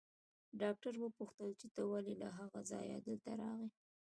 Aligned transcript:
ډاکټر 0.61 0.93
وپوښتل 0.99 1.49
چې 1.59 1.67
ته 1.75 1.81
ولې 1.91 2.13
له 2.21 2.29
هغه 2.37 2.59
ځايه 2.71 2.97
دلته 3.07 3.31
راغلې. 3.41 3.69